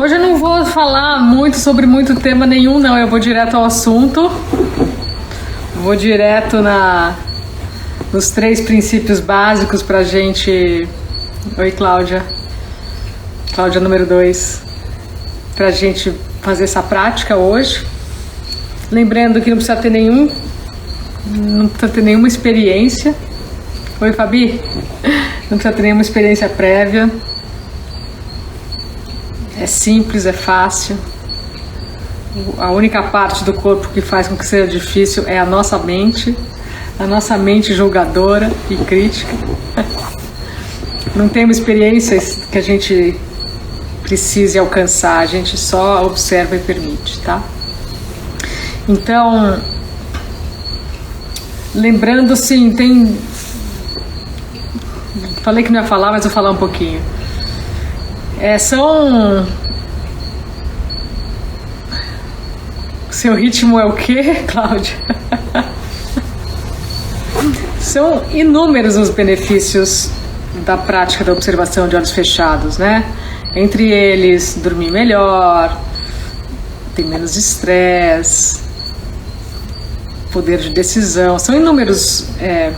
Hoje 0.00 0.14
eu 0.14 0.20
não 0.20 0.36
vou 0.38 0.64
falar 0.64 1.18
muito 1.18 1.56
sobre 1.56 1.84
muito 1.84 2.14
tema 2.14 2.46
nenhum, 2.46 2.78
não. 2.78 2.96
Eu 2.96 3.08
vou 3.08 3.18
direto 3.18 3.56
ao 3.56 3.64
assunto. 3.64 4.30
Vou 5.82 5.96
direto 5.96 6.62
na 6.62 7.16
nos 8.12 8.30
três 8.30 8.60
princípios 8.60 9.18
básicos 9.18 9.82
para 9.82 10.04
gente. 10.04 10.86
Oi, 11.58 11.72
Cláudia. 11.72 12.22
Cláudia 13.52 13.80
número 13.80 14.06
dois. 14.06 14.62
Para 15.56 15.72
gente 15.72 16.12
fazer 16.42 16.62
essa 16.62 16.80
prática 16.80 17.34
hoje. 17.34 17.84
Lembrando 18.92 19.40
que 19.40 19.50
não 19.50 19.56
precisa 19.56 19.74
ter 19.74 19.90
nenhum, 19.90 20.30
não 21.26 21.66
precisa 21.66 21.92
ter 21.92 22.02
nenhuma 22.02 22.28
experiência. 22.28 23.16
Oi, 24.00 24.12
Fabi. 24.12 24.60
Não 25.50 25.58
precisa 25.58 25.72
ter 25.72 25.82
nenhuma 25.82 26.02
experiência 26.02 26.48
prévia. 26.48 27.10
Simples, 29.68 30.26
é 30.26 30.32
fácil. 30.32 30.96
A 32.58 32.70
única 32.70 33.02
parte 33.02 33.44
do 33.44 33.52
corpo 33.52 33.88
que 33.88 34.00
faz 34.00 34.28
com 34.28 34.36
que 34.36 34.46
seja 34.46 34.66
difícil 34.66 35.24
é 35.26 35.38
a 35.38 35.44
nossa 35.44 35.78
mente, 35.78 36.36
a 36.98 37.06
nossa 37.06 37.36
mente 37.36 37.74
julgadora 37.74 38.50
e 38.70 38.76
crítica. 38.76 39.32
Não 41.14 41.28
tem 41.28 41.44
uma 41.44 41.52
experiência 41.52 42.18
que 42.50 42.58
a 42.58 42.62
gente 42.62 43.18
precise 44.02 44.58
alcançar, 44.58 45.18
a 45.18 45.26
gente 45.26 45.56
só 45.56 46.04
observa 46.06 46.56
e 46.56 46.60
permite, 46.60 47.20
tá? 47.20 47.42
Então, 48.88 49.60
lembrando 51.74 52.32
assim, 52.32 52.72
tem. 52.72 53.18
Falei 55.42 55.62
que 55.62 55.70
não 55.70 55.80
ia 55.80 55.86
falar, 55.86 56.12
mas 56.12 56.22
vou 56.24 56.32
falar 56.32 56.50
um 56.50 56.56
pouquinho. 56.56 57.00
É, 58.40 58.56
são. 58.56 59.46
Seu 63.10 63.34
ritmo 63.34 63.80
é 63.80 63.84
o 63.84 63.92
quê, 63.92 64.42
Cláudia? 64.46 64.96
são 67.80 68.22
inúmeros 68.30 68.96
os 68.96 69.10
benefícios 69.10 70.10
da 70.64 70.76
prática 70.76 71.24
da 71.24 71.32
observação 71.32 71.88
de 71.88 71.96
olhos 71.96 72.10
fechados, 72.10 72.78
né? 72.78 73.04
Entre 73.56 73.90
eles, 73.90 74.58
dormir 74.62 74.90
melhor, 74.90 75.80
ter 76.94 77.04
menos 77.04 77.36
estresse, 77.36 78.60
poder 80.30 80.58
de 80.58 80.70
decisão, 80.70 81.38
são 81.38 81.56
inúmeros 81.56 82.28
é, 82.40 82.72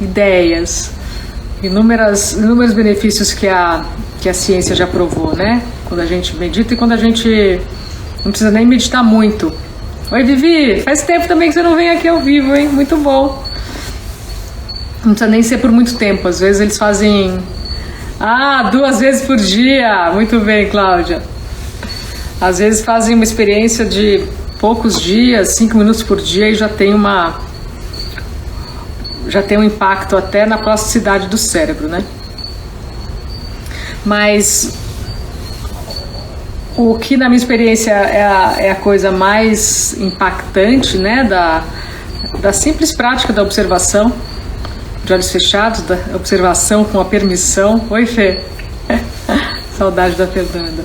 ideias, 0.00 0.90
inúmeras, 1.62 2.32
inúmeros 2.32 2.74
benefícios 2.74 3.32
que 3.32 3.46
a, 3.46 3.84
que 4.20 4.28
a 4.28 4.34
ciência 4.34 4.74
já 4.74 4.86
provou, 4.86 5.34
né? 5.34 5.62
Quando 5.86 6.00
a 6.00 6.06
gente 6.06 6.36
medita 6.36 6.74
e 6.74 6.76
quando 6.76 6.92
a 6.92 6.96
gente 6.96 7.60
não 8.24 8.30
precisa 8.30 8.50
nem 8.50 8.66
meditar 8.66 9.04
muito. 9.04 9.52
Oi, 10.10 10.22
Vivi, 10.24 10.80
faz 10.82 11.02
tempo 11.02 11.28
também 11.28 11.48
que 11.48 11.54
você 11.54 11.62
não 11.62 11.76
vem 11.76 11.90
aqui 11.90 12.08
ao 12.08 12.20
vivo, 12.20 12.54
hein? 12.54 12.68
Muito 12.68 12.96
bom. 12.96 13.44
Não 15.04 15.12
precisa 15.12 15.30
nem 15.30 15.42
ser 15.42 15.58
por 15.58 15.70
muito 15.70 15.96
tempo, 15.96 16.28
às 16.28 16.40
vezes 16.40 16.60
eles 16.60 16.76
fazem. 16.76 17.38
Ah, 18.18 18.68
duas 18.70 19.00
vezes 19.00 19.22
por 19.22 19.36
dia! 19.36 20.10
Muito 20.12 20.40
bem, 20.40 20.68
Cláudia. 20.68 21.22
Às 22.40 22.58
vezes 22.58 22.84
fazem 22.84 23.14
uma 23.14 23.24
experiência 23.24 23.84
de 23.84 24.24
poucos 24.58 25.00
dias, 25.00 25.50
cinco 25.50 25.78
minutos 25.78 26.02
por 26.02 26.20
dia 26.20 26.50
e 26.50 26.54
já 26.54 26.68
tem 26.68 26.92
uma 26.92 27.49
já 29.30 29.42
tem 29.42 29.56
um 29.56 29.64
impacto 29.64 30.16
até 30.16 30.44
na 30.44 30.58
plasticidade 30.58 31.28
do 31.28 31.38
cérebro, 31.38 31.88
né? 31.88 32.02
Mas 34.04 34.74
o 36.76 36.98
que 36.98 37.16
na 37.16 37.28
minha 37.28 37.36
experiência 37.36 37.90
é 37.90 38.24
a, 38.24 38.54
é 38.58 38.70
a 38.70 38.74
coisa 38.74 39.10
mais 39.10 39.94
impactante, 39.98 40.98
né, 40.98 41.24
da, 41.24 41.62
da 42.40 42.52
simples 42.52 42.94
prática 42.94 43.32
da 43.32 43.42
observação, 43.42 44.12
de 45.04 45.12
olhos 45.12 45.30
fechados, 45.30 45.82
da 45.82 45.98
observação 46.14 46.84
com 46.84 47.00
a 47.00 47.04
permissão. 47.04 47.84
Oi, 47.90 48.06
Fê. 48.06 48.40
Saudade 49.76 50.14
da 50.16 50.26
Fernanda. 50.26 50.84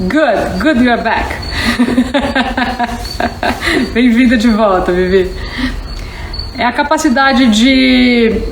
Good, 0.00 0.62
good 0.62 0.84
you're 0.84 1.02
back. 1.02 1.28
Bem-vinda 3.92 4.36
de 4.36 4.48
volta, 4.48 4.92
Vivi. 4.92 5.32
É 6.58 6.64
a 6.64 6.72
capacidade 6.72 7.46
de, 7.52 8.42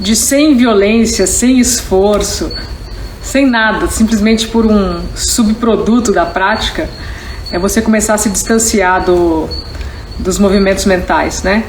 de 0.00 0.16
sem 0.16 0.56
violência, 0.56 1.24
sem 1.24 1.60
esforço, 1.60 2.50
sem 3.22 3.46
nada, 3.46 3.86
simplesmente 3.86 4.48
por 4.48 4.66
um 4.66 5.00
subproduto 5.14 6.10
da 6.10 6.26
prática, 6.26 6.90
é 7.52 7.58
você 7.58 7.80
começar 7.80 8.14
a 8.14 8.18
se 8.18 8.28
distanciar 8.28 9.04
do, 9.04 9.48
dos 10.18 10.36
movimentos 10.36 10.84
mentais, 10.84 11.44
né? 11.44 11.62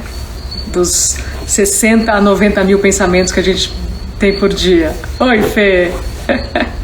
Dos 0.73 1.18
60 1.46 2.12
a 2.12 2.19
90 2.19 2.63
mil 2.63 2.79
pensamentos 2.79 3.31
que 3.31 3.40
a 3.40 3.44
gente 3.44 3.72
tem 4.17 4.40
por 4.40 4.50
dia. 4.50 4.91
Oi, 5.19 5.44
Fê! 5.44 5.91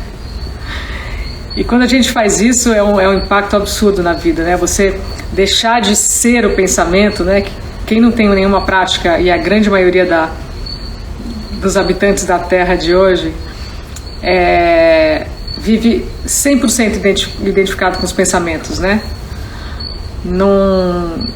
E 1.54 1.66
quando 1.66 1.82
a 1.82 1.86
gente 1.86 2.10
faz 2.10 2.40
isso, 2.40 2.72
é 2.72 2.82
um, 2.82 2.98
é 2.98 3.10
um 3.10 3.14
impacto 3.14 3.58
absurdo 3.58 4.02
na 4.02 4.14
vida, 4.14 4.42
né? 4.42 4.56
Você 4.56 4.98
deixar 5.34 5.82
de 5.82 5.98
ser 5.98 6.46
o 6.46 6.56
pensamento, 6.56 7.26
né? 7.26 7.44
Quem 7.92 8.00
não 8.00 8.10
tem 8.10 8.30
nenhuma 8.30 8.62
prática, 8.62 9.20
e 9.20 9.30
a 9.30 9.36
grande 9.36 9.70
maioria 9.70 10.06
da, 10.06 10.30
dos 11.60 11.76
habitantes 11.76 12.24
da 12.24 12.40
Terra 12.40 12.76
de 12.76 12.96
hoje, 12.96 13.34
é, 14.24 15.28
vive 15.58 16.06
100% 16.26 17.28
identificado 17.46 17.98
com 17.98 18.06
os 18.06 18.14
pensamentos, 18.14 18.80
né? 18.80 19.02
Não, 20.24 21.28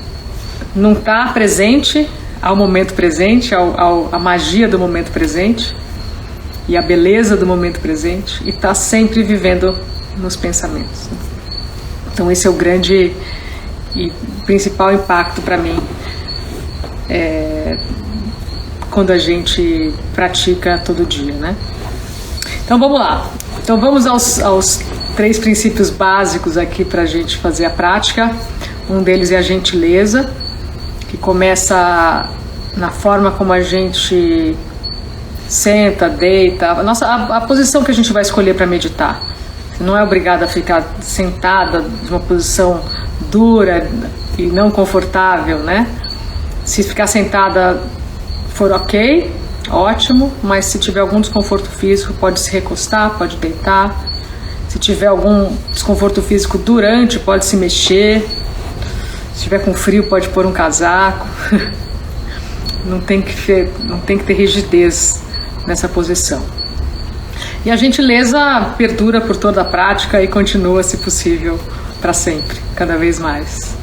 não 0.73 0.93
está 0.93 1.27
presente 1.33 2.09
ao 2.41 2.55
momento 2.55 2.93
presente, 2.93 3.53
ao, 3.53 3.77
ao, 3.77 4.15
à 4.15 4.17
magia 4.17 4.65
do 4.65 4.79
momento 4.79 5.11
presente 5.11 5.75
e 6.69 6.77
a 6.77 6.81
beleza 6.81 7.35
do 7.35 7.45
momento 7.45 7.81
presente 7.81 8.41
e 8.45 8.51
está 8.51 8.73
sempre 8.73 9.23
vivendo 9.23 9.77
nos 10.15 10.37
pensamentos. 10.37 11.09
Então 12.13 12.31
esse 12.31 12.47
é 12.47 12.49
o 12.49 12.53
grande 12.53 13.11
e 13.93 14.09
principal 14.45 14.93
impacto 14.93 15.41
para 15.41 15.57
mim 15.57 15.77
é, 17.09 17.77
quando 18.91 19.11
a 19.11 19.17
gente 19.17 19.93
pratica 20.13 20.77
todo 20.83 21.05
dia, 21.05 21.33
né? 21.33 21.55
Então 22.63 22.79
vamos 22.79 22.99
lá. 22.99 23.29
Então 23.61 23.79
vamos 23.79 24.05
aos, 24.05 24.39
aos 24.39 24.81
três 25.15 25.39
princípios 25.39 25.89
básicos 25.89 26.57
aqui 26.57 26.83
para 26.85 27.03
a 27.03 27.05
gente 27.05 27.37
fazer 27.37 27.65
a 27.65 27.69
prática. 27.69 28.31
Um 28.89 29.01
deles 29.01 29.31
é 29.31 29.37
a 29.37 29.41
gentileza, 29.41 30.29
que 31.07 31.17
começa 31.17 32.29
na 32.75 32.91
forma 32.91 33.31
como 33.31 33.53
a 33.53 33.61
gente 33.61 34.55
senta, 35.47 36.09
deita, 36.09 36.71
a, 36.71 36.83
nossa, 36.83 37.05
a, 37.05 37.37
a 37.37 37.41
posição 37.41 37.83
que 37.83 37.91
a 37.91 37.93
gente 37.93 38.11
vai 38.11 38.21
escolher 38.21 38.55
para 38.55 38.65
meditar. 38.65 39.21
Você 39.77 39.83
não 39.83 39.97
é 39.97 40.03
obrigada 40.03 40.45
a 40.45 40.47
ficar 40.47 40.83
sentada 41.01 41.81
de 41.81 42.09
uma 42.09 42.19
posição 42.19 42.81
dura 43.31 43.89
e 44.37 44.43
não 44.43 44.71
confortável, 44.71 45.59
né? 45.59 45.87
Se 46.65 46.81
ficar 46.81 47.05
sentada 47.05 47.79
for 48.49 48.71
ok, 48.71 49.31
ótimo, 49.69 50.33
mas 50.41 50.65
se 50.65 50.79
tiver 50.79 50.99
algum 50.99 51.21
desconforto 51.21 51.69
físico, 51.69 52.11
pode 52.15 52.39
se 52.39 52.51
recostar, 52.51 53.11
pode 53.17 53.37
deitar. 53.37 54.03
Se 54.67 54.79
tiver 54.79 55.05
algum 55.05 55.55
desconforto 55.71 56.21
físico 56.23 56.57
durante, 56.57 57.19
pode 57.19 57.45
se 57.45 57.55
mexer. 57.55 58.27
Se 59.35 59.43
tiver 59.43 59.59
com 59.59 59.73
frio, 59.75 60.03
pode 60.07 60.27
pôr 60.29 60.45
um 60.45 60.51
casaco. 60.51 61.27
Não 62.83 62.99
tem 62.99 63.19
que, 63.19 63.35
ter, 63.35 63.71
não 63.83 63.99
tem 63.99 64.15
que 64.15 64.25
ter 64.25 64.35
rigidez 64.35 65.23
nessa 65.65 65.89
posição. 65.89 66.39
E 67.65 67.71
a 67.71 67.75
gentileza 67.75 68.39
perdura 68.77 69.19
por 69.19 69.35
toda 69.35 69.61
a 69.61 69.65
prática 69.65 70.21
e 70.21 70.27
continua, 70.27 70.83
se 70.83 70.97
possível, 70.97 71.59
para 71.99 72.13
sempre, 72.13 72.59
cada 72.75 72.95
vez 72.95 73.17
mais. 73.17 73.75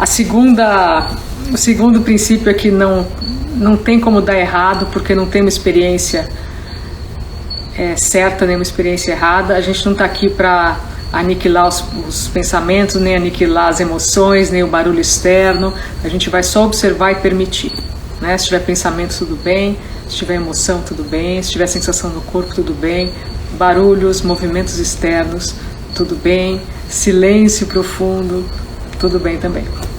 A 0.00 0.06
segunda, 0.06 1.10
o 1.52 1.58
segundo 1.58 2.00
princípio 2.00 2.48
é 2.48 2.54
que 2.54 2.70
não, 2.70 3.06
não 3.54 3.76
tem 3.76 4.00
como 4.00 4.22
dar 4.22 4.38
errado, 4.38 4.86
porque 4.90 5.14
não 5.14 5.26
tem 5.26 5.42
uma 5.42 5.50
experiência 5.50 6.26
é, 7.76 7.94
certa 7.96 8.46
nem 8.46 8.56
uma 8.56 8.62
experiência 8.62 9.12
errada. 9.12 9.54
A 9.54 9.60
gente 9.60 9.84
não 9.84 9.92
está 9.92 10.06
aqui 10.06 10.30
para 10.30 10.80
aniquilar 11.12 11.68
os, 11.68 11.84
os, 12.08 12.28
pensamentos, 12.28 12.94
nem 12.94 13.14
aniquilar 13.14 13.68
as 13.68 13.78
emoções, 13.78 14.50
nem 14.50 14.62
o 14.62 14.68
barulho 14.68 15.00
externo. 15.00 15.74
A 16.02 16.08
gente 16.08 16.30
vai 16.30 16.42
só 16.42 16.64
observar 16.64 17.12
e 17.12 17.16
permitir. 17.16 17.74
Né? 18.22 18.38
Se 18.38 18.46
tiver 18.46 18.60
pensamento, 18.60 19.14
tudo 19.18 19.36
bem. 19.36 19.76
Se 20.08 20.16
tiver 20.16 20.36
emoção, 20.36 20.80
tudo 20.80 21.04
bem. 21.04 21.42
Se 21.42 21.50
tiver 21.50 21.66
sensação 21.66 22.08
no 22.08 22.22
corpo, 22.22 22.54
tudo 22.54 22.72
bem. 22.72 23.12
Barulhos, 23.58 24.22
movimentos 24.22 24.78
externos, 24.78 25.54
tudo 25.94 26.16
bem. 26.16 26.58
Silêncio 26.88 27.66
profundo, 27.66 28.46
tudo 28.98 29.18
bem 29.18 29.36
também. 29.36 29.89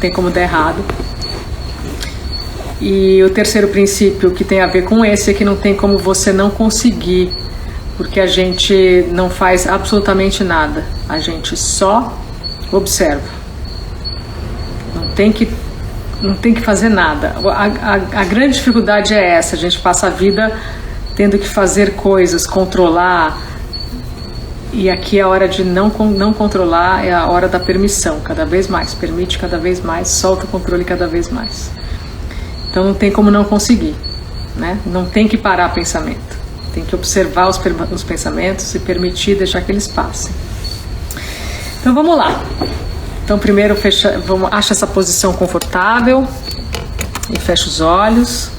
Tem 0.00 0.10
como 0.10 0.30
dar 0.30 0.42
errado. 0.42 0.82
E 2.80 3.22
o 3.22 3.30
terceiro 3.30 3.68
princípio 3.68 4.30
que 4.30 4.42
tem 4.42 4.62
a 4.62 4.66
ver 4.66 4.84
com 4.84 5.04
esse 5.04 5.30
é 5.30 5.34
que 5.34 5.44
não 5.44 5.54
tem 5.54 5.74
como 5.74 5.98
você 5.98 6.32
não 6.32 6.48
conseguir, 6.48 7.30
porque 7.96 8.18
a 8.18 8.26
gente 8.26 9.06
não 9.12 9.28
faz 9.28 9.66
absolutamente 9.66 10.42
nada, 10.42 10.84
a 11.06 11.18
gente 11.18 11.54
só 11.58 12.16
observa. 12.72 13.28
Não 14.94 15.08
tem 15.08 15.30
que, 15.30 15.46
não 16.22 16.34
tem 16.34 16.54
que 16.54 16.62
fazer 16.62 16.88
nada. 16.88 17.36
A, 17.44 17.66
a, 17.66 18.20
a 18.22 18.24
grande 18.24 18.56
dificuldade 18.56 19.12
é 19.12 19.32
essa: 19.32 19.56
a 19.56 19.58
gente 19.58 19.78
passa 19.78 20.06
a 20.06 20.10
vida 20.10 20.50
tendo 21.14 21.38
que 21.38 21.46
fazer 21.46 21.96
coisas, 21.96 22.46
controlar. 22.46 23.49
E 24.72 24.88
aqui 24.88 25.18
é 25.18 25.22
a 25.22 25.28
hora 25.28 25.48
de 25.48 25.64
não, 25.64 25.88
não 25.88 26.32
controlar, 26.32 27.04
é 27.04 27.12
a 27.12 27.26
hora 27.26 27.48
da 27.48 27.58
permissão, 27.58 28.20
cada 28.20 28.46
vez 28.46 28.68
mais. 28.68 28.94
Permite 28.94 29.38
cada 29.38 29.58
vez 29.58 29.80
mais, 29.80 30.08
solta 30.08 30.44
o 30.44 30.48
controle 30.48 30.84
cada 30.84 31.08
vez 31.08 31.28
mais. 31.28 31.70
Então 32.70 32.84
não 32.84 32.94
tem 32.94 33.10
como 33.10 33.30
não 33.30 33.44
conseguir. 33.44 33.94
Né? 34.54 34.78
Não 34.86 35.06
tem 35.06 35.26
que 35.26 35.36
parar 35.36 35.70
pensamento. 35.74 36.38
Tem 36.72 36.84
que 36.84 36.94
observar 36.94 37.48
os, 37.48 37.60
os 37.92 38.04
pensamentos 38.04 38.72
e 38.74 38.78
permitir 38.78 39.36
deixar 39.36 39.60
que 39.60 39.72
eles 39.72 39.88
passem. 39.88 40.32
Então 41.80 41.92
vamos 41.92 42.16
lá. 42.16 42.40
Então 43.24 43.38
primeiro 43.38 43.74
fecha, 43.74 44.22
vamos, 44.24 44.48
acha 44.52 44.72
essa 44.72 44.86
posição 44.86 45.32
confortável 45.32 46.26
e 47.28 47.38
fecha 47.40 47.66
os 47.66 47.80
olhos. 47.80 48.50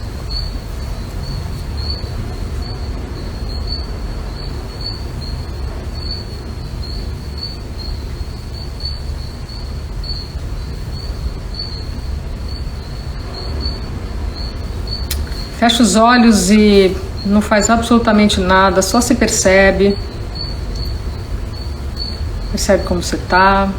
Fecha 15.62 15.84
os 15.84 15.96
olhos 15.96 16.50
e 16.50 16.98
não 17.24 17.40
faz 17.40 17.69
absolutamente 17.69 18.42
nada, 18.42 18.81
só 18.81 19.00
se 19.00 19.13
percebe. 19.13 19.96
Percebe 22.50 22.84
como 22.84 23.04
você 23.04 23.16
está. 23.16 23.69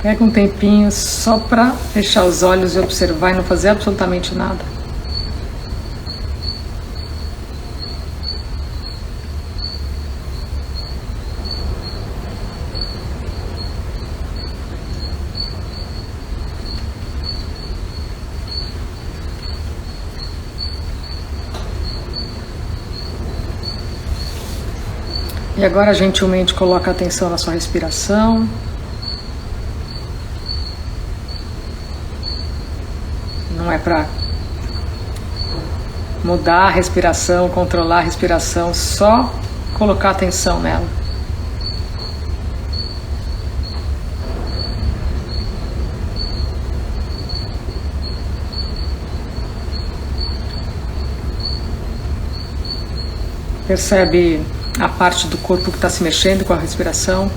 Pega 0.00 0.22
um 0.22 0.30
tempinho 0.30 0.92
só 0.92 1.38
para 1.38 1.72
fechar 1.72 2.24
os 2.24 2.44
olhos 2.44 2.76
e 2.76 2.78
observar 2.78 3.32
e 3.32 3.34
não 3.34 3.42
fazer 3.42 3.68
absolutamente 3.68 4.32
nada. 4.32 4.64
E 25.56 25.64
agora 25.64 25.92
gentilmente 25.92 26.54
coloca 26.54 26.88
atenção 26.88 27.28
na 27.28 27.36
sua 27.36 27.52
respiração. 27.52 28.48
Não 33.68 33.74
é 33.74 33.78
para 33.78 34.06
mudar 36.24 36.68
a 36.68 36.70
respiração, 36.70 37.50
controlar 37.50 37.98
a 37.98 38.00
respiração, 38.00 38.72
só 38.72 39.30
colocar 39.74 40.10
atenção 40.10 40.58
nela. 40.58 40.86
Percebe 53.66 54.40
a 54.80 54.88
parte 54.88 55.26
do 55.26 55.36
corpo 55.36 55.70
que 55.70 55.76
está 55.76 55.90
se 55.90 56.02
mexendo 56.02 56.42
com 56.42 56.54
a 56.54 56.56
respiração. 56.56 57.30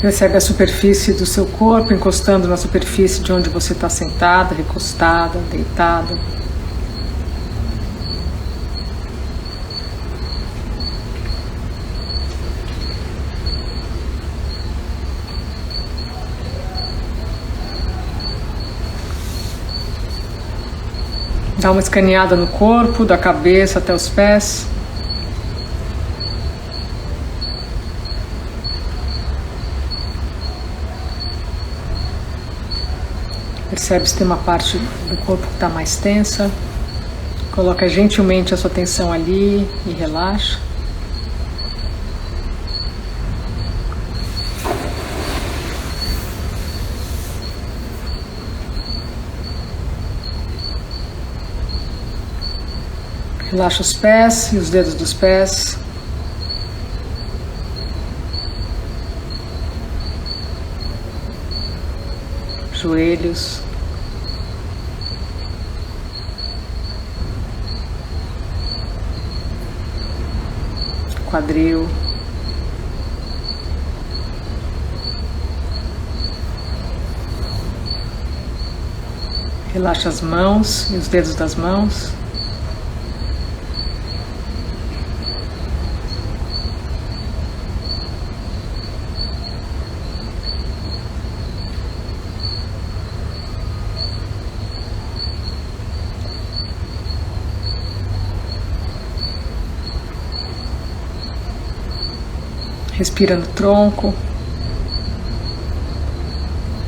Percebe 0.00 0.36
a 0.36 0.40
superfície 0.40 1.14
do 1.14 1.24
seu 1.24 1.46
corpo 1.46 1.92
encostando 1.92 2.46
na 2.46 2.56
superfície 2.56 3.22
de 3.22 3.32
onde 3.32 3.48
você 3.48 3.72
está 3.72 3.88
sentada, 3.88 4.54
recostada, 4.54 5.38
deitada. 5.50 6.16
Dá 21.58 21.72
uma 21.72 21.80
escaneada 21.80 22.36
no 22.36 22.46
corpo, 22.46 23.04
da 23.04 23.18
cabeça 23.18 23.78
até 23.78 23.92
os 23.92 24.08
pés. 24.08 24.68
Percebe 33.86 34.08
se 34.08 34.16
tem 34.16 34.26
uma 34.26 34.38
parte 34.38 34.78
do 34.78 35.16
corpo 35.18 35.46
que 35.46 35.52
está 35.54 35.68
mais 35.68 35.94
tensa. 35.94 36.50
Coloca 37.52 37.88
gentilmente 37.88 38.52
a 38.52 38.56
sua 38.56 38.68
atenção 38.68 39.12
ali 39.12 39.64
e 39.86 39.92
relaxa. 39.92 40.58
Relaxa 53.52 53.82
os 53.82 53.92
pés 53.92 54.52
e 54.52 54.56
os 54.56 54.68
dedos 54.68 54.94
dos 54.94 55.12
pés. 55.12 55.78
Joelhos. 62.74 63.65
Quadril. 71.36 71.86
Relaxa 79.74 80.08
as 80.08 80.22
mãos 80.22 80.90
e 80.90 80.96
os 80.96 81.08
dedos 81.08 81.34
das 81.34 81.54
mãos. 81.54 82.10
Respira 103.06 103.36
no 103.36 103.46
tronco, 103.46 104.12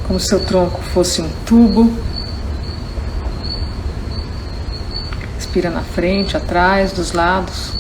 como 0.05 0.19
se 0.19 0.27
seu 0.27 0.45
tronco 0.45 0.83
fosse 0.83 1.23
um 1.23 1.31
tubo. 1.47 1.97
Respira 5.37 5.71
na 5.71 5.83
frente, 5.83 6.37
atrás, 6.37 6.91
dos 6.91 7.13
lados. 7.13 7.78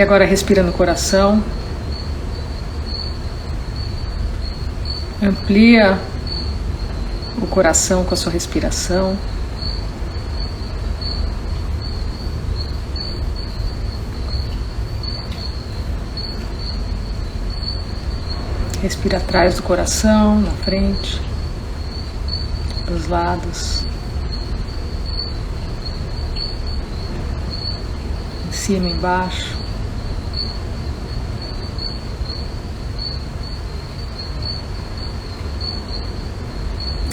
E 0.00 0.02
agora 0.02 0.24
respira 0.24 0.62
no 0.62 0.72
coração. 0.72 1.44
Amplia 5.22 6.00
o 7.36 7.46
coração 7.46 8.02
com 8.02 8.14
a 8.14 8.16
sua 8.16 8.32
respiração. 8.32 9.14
Respira 18.80 19.18
atrás 19.18 19.56
do 19.56 19.62
coração, 19.62 20.40
na 20.40 20.50
frente, 20.64 21.20
dos 22.86 23.06
lados, 23.06 23.84
em 28.48 28.52
cima, 28.52 28.88
embaixo. 28.88 29.59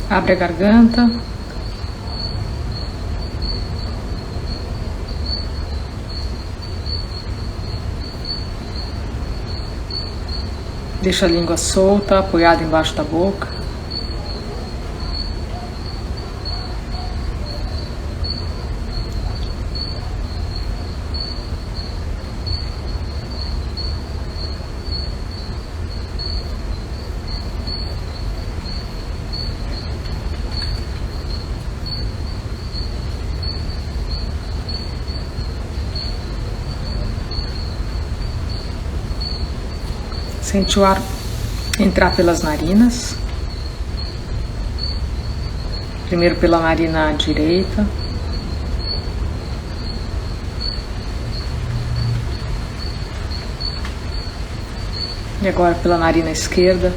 Abre 0.10 0.32
a 0.32 0.36
garganta. 0.36 1.12
Deixa 11.02 11.26
a 11.26 11.30
língua 11.30 11.58
solta, 11.58 12.20
apoiada 12.20 12.64
embaixo 12.64 12.96
da 12.96 13.04
boca. 13.04 13.57
Sente 40.48 40.80
o 40.80 40.86
ar 40.86 40.98
entrar 41.78 42.16
pelas 42.16 42.42
narinas. 42.42 43.18
Primeiro 46.06 46.38
pela 46.38 46.58
narina 46.62 47.12
direita. 47.12 47.86
E 55.42 55.50
agora 55.50 55.76
pela 55.76 55.98
narina 55.98 56.32
esquerda. 56.32 56.94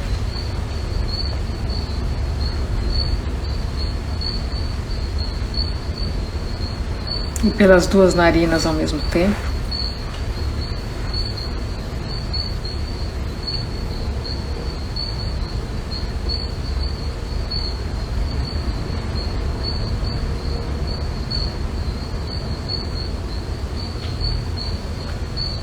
E 7.42 7.50
pelas 7.50 7.88
duas 7.88 8.14
narinas 8.14 8.64
ao 8.64 8.75
mesmo 8.75 9.00
tempo. 9.11 9.50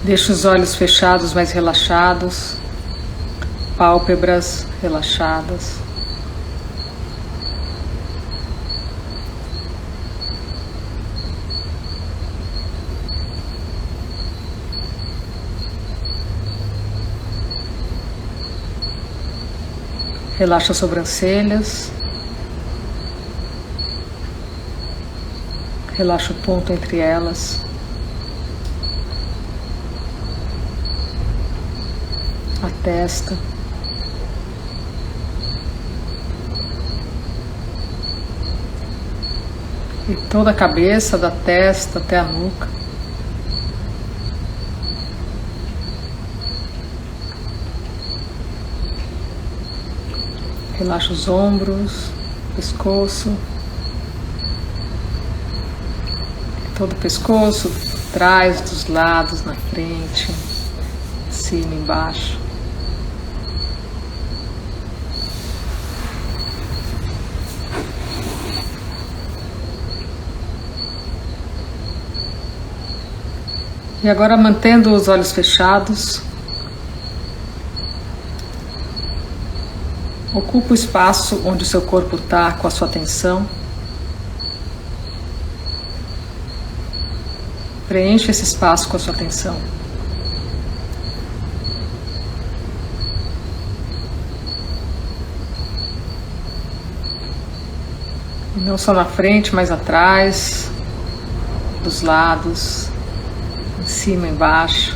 Deixa 0.08 0.32
os 0.32 0.46
olhos 0.46 0.74
fechados, 0.74 1.34
mas 1.34 1.52
relaxados, 1.52 2.56
pálpebras 3.76 4.66
relaxadas. 4.82 5.76
Relaxa 20.40 20.72
as 20.72 20.78
sobrancelhas. 20.78 21.92
Relaxa 25.98 26.32
o 26.32 26.36
ponto 26.36 26.72
entre 26.72 27.00
elas. 27.00 27.68
a 32.64 32.70
testa. 32.88 33.38
E 40.08 40.16
toda 40.30 40.52
a 40.52 40.54
cabeça, 40.54 41.18
da 41.18 41.30
testa 41.30 42.00
até 42.00 42.18
a 42.18 42.24
nuca. 42.24 42.70
Relaxa 50.80 51.12
os 51.12 51.28
ombros, 51.28 52.10
pescoço, 52.56 53.36
todo 56.78 56.94
o 56.94 56.96
pescoço, 56.96 57.70
trás, 58.14 58.62
dos 58.62 58.88
lados, 58.88 59.44
na 59.44 59.56
frente, 59.56 60.34
cima, 61.30 61.74
embaixo. 61.74 62.47
E 74.04 74.10
agora 74.10 74.38
mantendo 74.38 74.94
os 74.94 75.08
olhos 75.08 75.32
fechados, 75.32 76.22
ocupa 80.34 80.72
o 80.72 80.76
espaço 80.76 81.42
onde 81.44 81.64
o 81.64 81.66
seu 81.66 81.82
corpo 81.82 82.16
está 82.16 82.52
com 82.52 82.68
a 82.68 82.70
sua 82.70 82.88
atenção. 82.88 83.48
Preencha 87.88 88.30
esse 88.30 88.44
espaço 88.44 88.88
com 88.88 88.98
a 88.98 89.00
sua 89.00 89.16
atenção. 89.16 89.58
E 98.56 98.60
não 98.60 98.78
só 98.78 98.94
na 98.94 99.06
frente, 99.06 99.56
mas 99.56 99.72
atrás, 99.72 100.70
dos 101.84 102.04
lados 102.04 102.92
cima, 104.08 104.26
embaixo. 104.26 104.96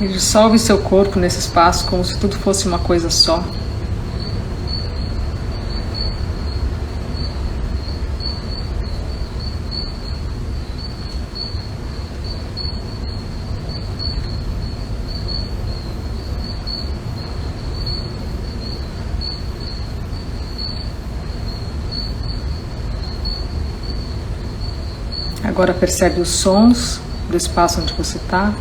E 0.00 0.08
dissolve 0.08 0.58
seu 0.58 0.78
corpo 0.78 1.18
nesse 1.18 1.40
espaço 1.40 1.86
como 1.86 2.02
se 2.02 2.18
tudo 2.18 2.34
fosse 2.38 2.66
uma 2.66 2.78
coisa 2.78 3.10
só. 3.10 3.44
Agora 25.60 25.74
percebe 25.74 26.22
os 26.22 26.30
sons 26.30 27.02
do 27.28 27.36
espaço 27.36 27.82
onde 27.82 27.92
você 27.92 28.16
está. 28.16 28.54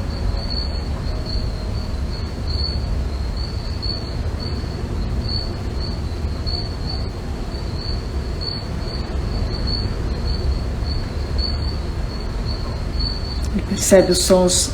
E 13.55 13.61
percebe 13.61 14.11
os 14.11 14.17
sons 14.17 14.71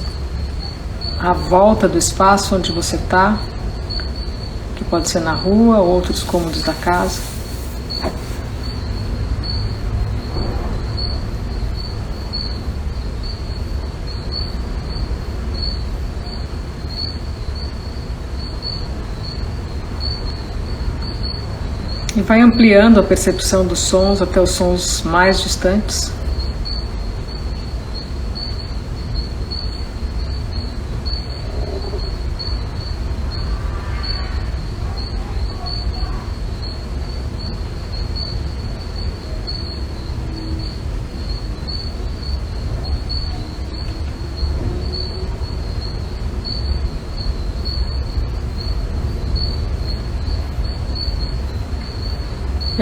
à 1.19 1.31
volta 1.31 1.87
do 1.87 1.99
espaço 1.99 2.55
onde 2.55 2.71
você 2.71 2.95
está, 2.95 3.37
que 4.75 4.83
pode 4.83 5.07
ser 5.09 5.19
na 5.19 5.35
rua 5.35 5.77
ou 5.77 5.89
outros 5.89 6.23
cômodos 6.23 6.63
da 6.63 6.73
casa. 6.73 7.34
E 22.15 22.21
vai 22.21 22.39
ampliando 22.39 22.97
a 22.97 23.03
percepção 23.03 23.65
dos 23.65 23.79
sons 23.79 24.21
até 24.21 24.39
os 24.39 24.51
sons 24.51 25.03
mais 25.03 25.41
distantes. 25.41 26.13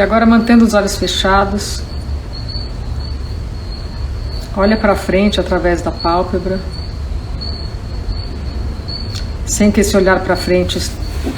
Agora, 0.04 0.26
mantendo 0.26 0.66
os 0.66 0.74
olhos 0.74 0.98
fechados, 0.98 1.82
olha 4.56 4.78
para 4.78 4.96
frente 4.96 5.40
através 5.40 5.82
da 5.82 5.92
pálpebra, 5.92 6.60
sem 9.46 9.72
que 9.72 9.82
esse 9.82 9.96
olhar 9.96 10.20
para 10.20 10.36
frente 10.36 10.80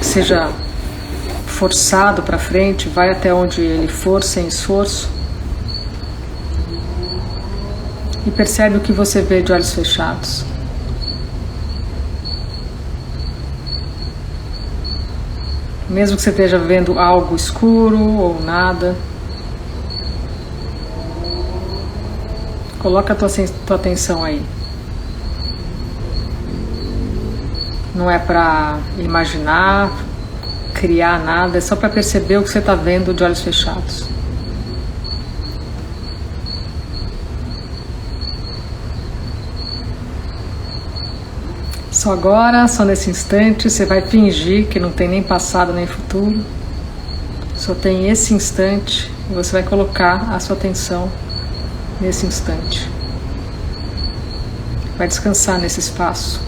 seja 0.01 0.51
forçado 1.45 2.21
para 2.21 2.37
frente, 2.37 2.89
vai 2.89 3.11
até 3.11 3.33
onde 3.33 3.61
ele 3.61 3.87
for 3.87 4.23
sem 4.23 4.47
esforço. 4.47 5.09
E 8.25 8.31
percebe 8.31 8.77
o 8.77 8.79
que 8.79 8.91
você 8.91 9.21
vê 9.21 9.41
de 9.41 9.53
olhos 9.53 9.73
fechados. 9.73 10.43
Mesmo 15.89 16.17
que 16.17 16.23
você 16.23 16.31
esteja 16.31 16.57
vendo 16.57 16.97
algo 16.97 17.35
escuro 17.35 18.17
ou 18.17 18.41
nada, 18.41 18.95
coloca 22.79 23.13
a 23.13 23.15
tua, 23.15 23.29
tua 23.67 23.75
atenção 23.75 24.23
aí. 24.23 24.43
Não 27.93 28.09
é 28.09 28.19
para 28.19 28.79
imaginar, 28.97 29.91
criar 30.73 31.19
nada, 31.19 31.57
é 31.57 31.61
só 31.61 31.75
para 31.75 31.89
perceber 31.89 32.37
o 32.37 32.43
que 32.43 32.49
você 32.49 32.59
está 32.59 32.75
vendo 32.75 33.13
de 33.13 33.23
olhos 33.23 33.41
fechados. 33.41 34.14
Só 42.05 42.13
agora, 42.13 42.67
só 42.67 42.85
nesse 42.85 43.09
instante, 43.09 43.67
você 43.67 43.83
vai 43.83 43.99
fingir 43.99 44.67
que 44.67 44.79
não 44.79 44.91
tem 44.91 45.07
nem 45.07 45.23
passado 45.23 45.73
nem 45.73 45.87
futuro. 45.87 46.39
Só 47.55 47.73
tem 47.73 48.07
esse 48.11 48.31
instante 48.31 49.11
e 49.27 49.33
você 49.33 49.53
vai 49.53 49.63
colocar 49.63 50.31
a 50.31 50.39
sua 50.39 50.55
atenção 50.55 51.11
nesse 51.99 52.27
instante. 52.27 52.87
Vai 54.99 55.07
descansar 55.07 55.59
nesse 55.59 55.79
espaço. 55.79 56.39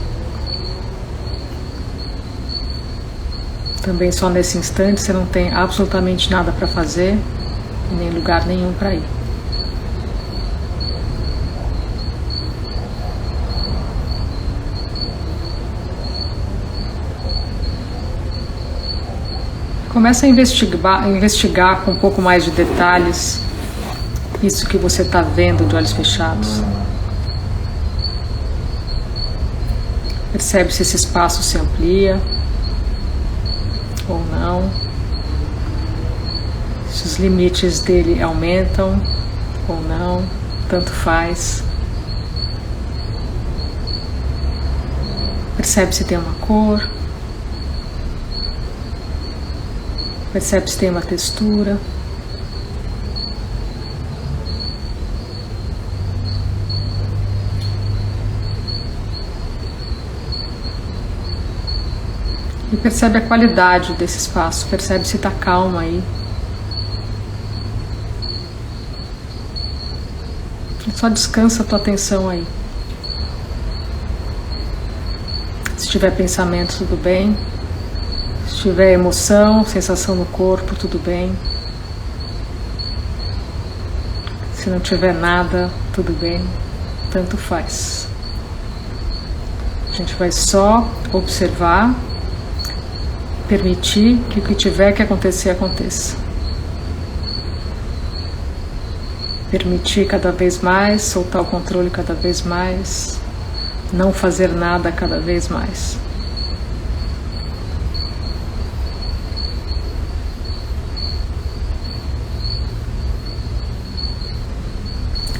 Também 3.81 4.11
só 4.11 4.29
nesse 4.29 4.59
instante 4.59 5.01
você 5.01 5.11
não 5.11 5.25
tem 5.25 5.51
absolutamente 5.51 6.29
nada 6.29 6.51
para 6.51 6.67
fazer 6.67 7.17
nem 7.97 8.11
lugar 8.11 8.45
nenhum 8.45 8.73
para 8.73 8.93
ir. 8.93 9.16
Começa 19.97 20.27
a 20.27 20.29
investigar, 20.29 21.09
investigar 21.09 21.81
com 21.81 21.89
um 21.89 21.95
pouco 21.95 22.21
mais 22.21 22.45
de 22.45 22.51
detalhes 22.51 23.41
isso 24.43 24.67
que 24.67 24.77
você 24.77 25.01
está 25.01 25.23
vendo 25.23 25.67
de 25.67 25.75
olhos 25.75 25.91
fechados. 25.91 26.61
Percebe 30.31 30.71
se 30.71 30.83
esse 30.83 30.95
espaço 30.97 31.41
se 31.41 31.57
amplia 31.57 32.21
ou 34.07 34.23
não. 34.25 34.69
Se 36.91 37.07
os 37.07 37.17
limites 37.17 37.79
dele 37.79 38.21
aumentam 38.21 39.01
ou 39.67 39.81
não, 39.81 40.23
tanto 40.69 40.91
faz. 40.91 41.63
Percebe 45.55 45.95
se 45.95 46.03
tem 46.03 46.19
uma 46.19 46.35
cor. 46.35 46.96
Percebe 50.37 50.69
se 50.69 50.77
tem 50.77 50.91
uma 50.91 51.01
textura. 51.01 51.79
E 62.71 62.77
percebe 62.77 63.17
a 63.17 63.21
qualidade 63.21 63.93
desse 63.93 64.19
espaço, 64.19 64.67
percebe 64.67 65.07
se 65.07 65.15
está 65.15 65.31
calmo 65.31 65.79
aí. 65.79 66.03
Só 70.93 71.09
descansa 71.09 71.63
a 71.63 71.65
tua 71.65 71.79
atenção 71.79 72.29
aí. 72.29 72.45
Se 75.75 75.87
tiver 75.87 76.11
pensamento, 76.11 76.77
tudo 76.77 76.95
bem. 76.95 77.35
Se 78.57 78.63
tiver 78.63 78.91
emoção, 78.91 79.63
sensação 79.63 80.15
no 80.15 80.25
corpo, 80.25 80.75
tudo 80.75 80.97
bem. 80.97 81.31
Se 84.55 84.67
não 84.67 84.79
tiver 84.79 85.13
nada, 85.13 85.69
tudo 85.93 86.11
bem. 86.11 86.43
Tanto 87.11 87.37
faz. 87.37 88.07
A 89.91 89.93
gente 89.93 90.15
vai 90.15 90.31
só 90.31 90.89
observar 91.13 91.93
permitir 93.47 94.17
que 94.31 94.39
o 94.39 94.41
que 94.41 94.55
tiver 94.55 94.91
que 94.91 95.03
acontecer 95.03 95.51
aconteça. 95.51 96.17
Permitir 99.51 100.07
cada 100.07 100.31
vez 100.31 100.61
mais, 100.61 101.03
soltar 101.03 101.43
o 101.43 101.45
controle 101.45 101.91
cada 101.91 102.15
vez 102.15 102.41
mais, 102.41 103.19
não 103.93 104.11
fazer 104.11 104.49
nada 104.49 104.91
cada 104.91 105.19
vez 105.19 105.47
mais. 105.47 106.06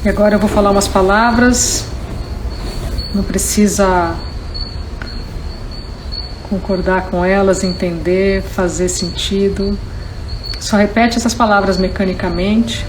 E 0.08 0.10
agora 0.10 0.36
eu 0.36 0.40
vou 0.40 0.48
falar 0.48 0.72
umas 0.72 0.88
palavras, 0.88 1.84
não 3.14 3.22
precisa 3.22 4.16
concordar 6.50 7.10
com 7.10 7.26
elas, 7.26 7.62
entender, 7.62 8.42
fazer 8.42 8.88
sentido. 8.88 9.78
Só 10.62 10.78
repete 10.78 11.18
essas 11.18 11.34
palavras 11.34 11.76
mecanicamente, 11.76 12.86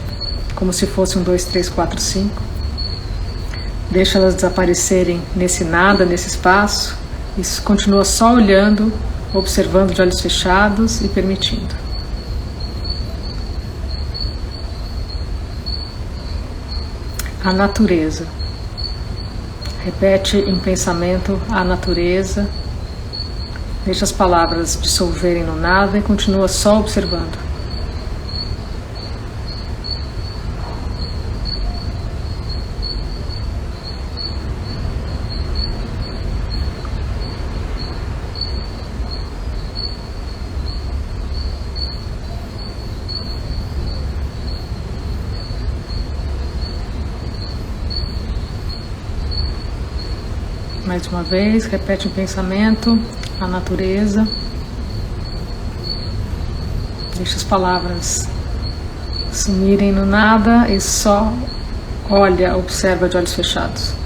como 0.54 0.72
se 0.72 0.86
fosse 0.86 1.18
um, 1.18 1.24
dois, 1.24 1.44
três, 1.44 1.68
quatro, 1.68 2.00
cinco. 2.00 2.40
Deixa 3.90 4.16
elas 4.16 4.36
desaparecerem 4.36 5.20
nesse 5.34 5.64
nada, 5.64 6.04
nesse 6.04 6.28
espaço. 6.28 6.96
E 7.36 7.42
continua 7.62 8.04
só 8.04 8.32
olhando, 8.34 8.92
observando 9.34 9.92
de 9.92 10.00
olhos 10.00 10.20
fechados 10.20 11.00
e 11.00 11.08
permitindo. 11.08 11.77
A 17.48 17.52
natureza. 17.54 18.26
Repete 19.82 20.36
em 20.36 20.58
pensamento 20.58 21.40
a 21.50 21.64
natureza 21.64 22.46
Deixa 23.88 24.04
as 24.04 24.12
palavras 24.12 24.78
dissolverem 24.78 25.44
no 25.44 25.56
nada 25.56 25.96
e 25.96 26.02
continua 26.02 26.46
só 26.46 26.78
observando. 26.78 27.38
Mais 50.88 51.06
uma 51.06 51.22
vez, 51.22 51.66
repete 51.66 52.06
o 52.06 52.10
pensamento 52.10 52.98
a 53.38 53.46
natureza. 53.46 54.26
Deixa 57.14 57.36
as 57.36 57.44
palavras 57.44 58.26
sumirem 59.30 59.92
no 59.92 60.06
nada 60.06 60.66
e 60.70 60.80
só 60.80 61.30
olha, 62.08 62.56
observa 62.56 63.06
de 63.06 63.18
olhos 63.18 63.34
fechados. 63.34 63.97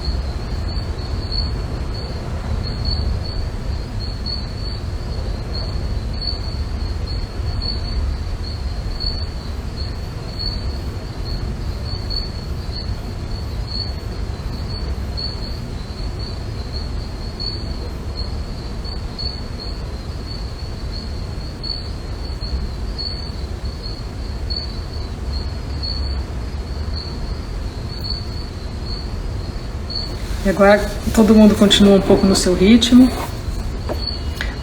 Agora 30.52 30.78
todo 31.14 31.34
mundo 31.34 31.54
continua 31.54 31.96
um 31.96 32.00
pouco 32.00 32.26
no 32.26 32.36
seu 32.36 32.54
ritmo. 32.54 33.10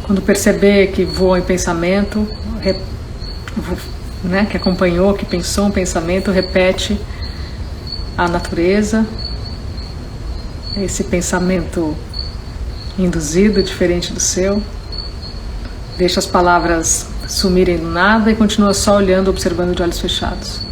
Quando 0.04 0.22
perceber 0.22 0.92
que 0.92 1.04
voa 1.04 1.40
em 1.40 1.42
pensamento, 1.42 2.28
né, 4.24 4.46
que 4.46 4.56
acompanhou, 4.56 5.16
que 5.16 5.26
pensou 5.26 5.66
um 5.66 5.72
pensamento, 5.72 6.30
repete 6.32 7.00
a 8.16 8.28
natureza, 8.28 9.06
esse 10.78 11.04
pensamento 11.06 11.98
induzido, 12.98 13.64
diferente 13.64 14.14
do 14.14 14.20
seu. 14.20 14.62
Deixa 15.98 16.20
as 16.20 16.26
palavras 16.26 17.08
sumirem 17.28 17.78
do 17.78 17.88
nada 17.88 18.32
e 18.32 18.36
continua 18.36 18.74
só 18.74 18.98
olhando, 18.98 19.30
observando 19.30 19.76
de 19.76 19.82
olhos 19.82 20.00
fechados. 20.00 20.69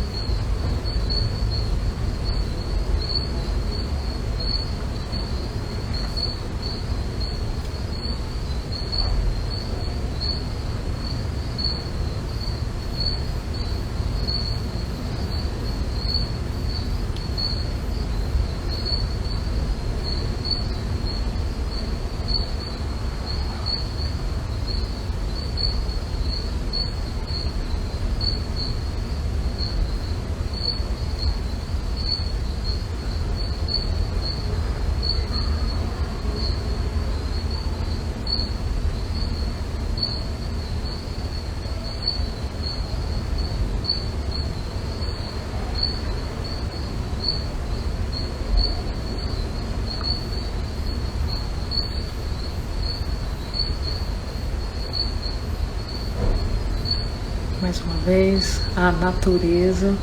Mais 57.78 57.82
uma 57.82 57.98
vez 58.06 58.62
a 58.76 58.92
natureza. 58.92 59.94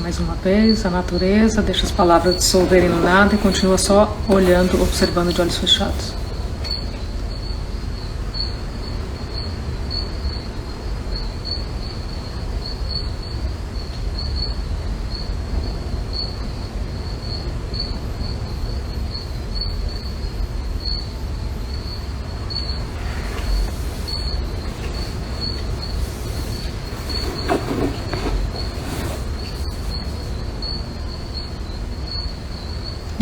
Mais 0.00 0.18
uma 0.18 0.34
vez 0.34 0.84
a 0.86 0.90
natureza, 0.90 1.62
deixa 1.62 1.84
as 1.84 1.92
palavras 1.92 2.36
dissolverem 2.36 2.88
no 2.88 3.02
nada 3.02 3.34
e 3.34 3.38
continua 3.38 3.78
só 3.78 4.16
olhando, 4.28 4.82
observando 4.82 5.32
de 5.32 5.40
olhos 5.40 5.58
fechados. 5.58 6.19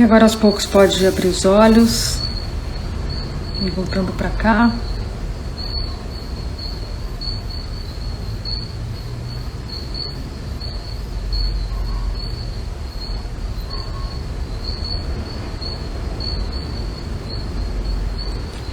Agora 0.09 0.25
aos 0.25 0.35
poucos 0.35 0.65
pode 0.65 1.07
abrir 1.07 1.29
os 1.29 1.45
olhos 1.45 2.19
e 3.61 3.69
voltando 3.69 4.11
para 4.15 4.31
cá. 4.31 4.73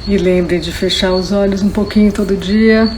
E 0.07 0.17
lembre 0.17 0.57
de 0.57 0.71
fechar 0.71 1.11
os 1.11 1.33
olhos 1.33 1.61
um 1.61 1.69
pouquinho 1.69 2.13
todo 2.13 2.37
dia. 2.37 2.89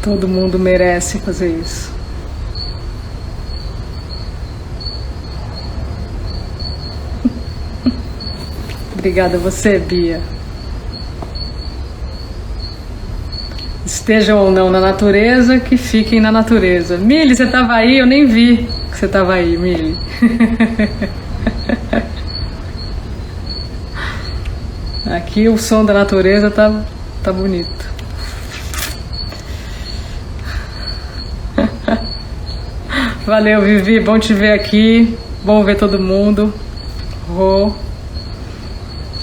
Todo 0.00 0.26
mundo 0.26 0.58
merece 0.58 1.18
fazer 1.18 1.50
isso. 1.50 1.91
Obrigada 9.02 9.36
a 9.36 9.40
você, 9.40 9.80
Bia. 9.80 10.20
Estejam 13.84 14.38
ou 14.38 14.52
não 14.52 14.70
na 14.70 14.78
natureza, 14.78 15.58
que 15.58 15.76
fiquem 15.76 16.20
na 16.20 16.30
natureza. 16.30 16.96
Mili, 16.96 17.34
você 17.34 17.42
estava 17.42 17.72
aí? 17.72 17.98
Eu 17.98 18.06
nem 18.06 18.26
vi 18.26 18.58
que 18.92 18.96
você 18.96 19.06
estava 19.06 19.34
aí, 19.34 19.58
Mili. 19.58 19.98
Aqui 25.04 25.48
o 25.48 25.58
som 25.58 25.84
da 25.84 25.92
natureza 25.92 26.48
tá, 26.48 26.84
tá 27.24 27.32
bonito. 27.32 27.90
Valeu, 33.26 33.62
Vivi. 33.62 33.98
Bom 33.98 34.20
te 34.20 34.32
ver 34.32 34.52
aqui. 34.52 35.18
Bom 35.42 35.64
ver 35.64 35.76
todo 35.76 35.98
mundo. 35.98 36.54
Rô 37.28 37.74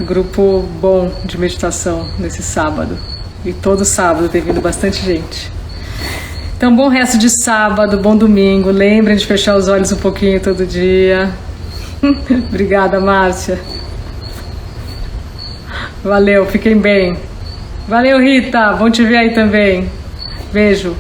grupo 0.03 0.67
bom 0.81 1.11
de 1.25 1.37
meditação 1.37 2.07
nesse 2.17 2.41
sábado. 2.41 2.97
E 3.45 3.53
todo 3.53 3.85
sábado 3.85 4.27
tem 4.29 4.41
vindo 4.41 4.61
bastante 4.61 5.03
gente. 5.03 5.51
Então, 6.57 6.75
bom 6.75 6.89
resto 6.89 7.17
de 7.17 7.29
sábado, 7.29 7.97
bom 7.97 8.17
domingo. 8.17 8.69
Lembrem 8.69 9.15
de 9.15 9.25
fechar 9.25 9.55
os 9.55 9.69
olhos 9.69 9.91
um 9.91 9.97
pouquinho 9.97 10.41
todo 10.41 10.65
dia. 10.65 11.31
Obrigada, 12.49 12.99
Márcia. 12.99 13.59
Valeu, 16.03 16.45
fiquem 16.45 16.77
bem. 16.77 17.17
Valeu, 17.87 18.19
Rita. 18.19 18.73
Bom 18.73 18.89
te 18.89 19.03
ver 19.03 19.17
aí 19.17 19.33
também. 19.33 19.89
Beijo. 20.51 20.95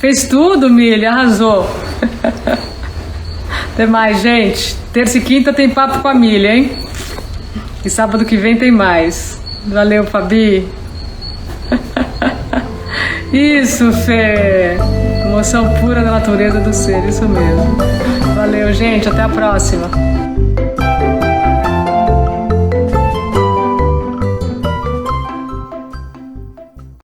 Fez 0.00 0.26
tudo, 0.26 0.68
Milha. 0.68 1.10
Arrasou. 1.10 1.68
Até 3.72 3.86
mais, 3.86 4.20
gente. 4.20 4.76
Terça 4.92 5.18
e 5.18 5.20
quinta 5.20 5.52
tem 5.52 5.70
papo 5.70 6.00
com 6.00 6.08
a 6.08 6.14
Milha, 6.14 6.54
hein? 6.54 6.79
E 7.84 7.90
sábado 7.90 8.24
que 8.24 8.36
vem 8.36 8.56
tem 8.56 8.70
mais. 8.70 9.40
Valeu, 9.66 10.04
Fabi. 10.04 10.68
Isso, 13.32 13.92
Fê. 13.92 14.76
Emoção 15.24 15.72
pura 15.80 16.02
da 16.02 16.10
natureza 16.10 16.58
do 16.60 16.72
ser, 16.72 17.04
isso 17.08 17.28
mesmo. 17.28 17.76
Valeu, 18.34 18.72
gente. 18.72 19.08
Até 19.08 19.22
a 19.22 19.28
próxima. 19.28 19.88